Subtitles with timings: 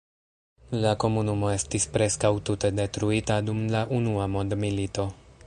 [0.85, 5.09] La komunumo estis preskaŭ tute detruita dum la Unua mondmilito.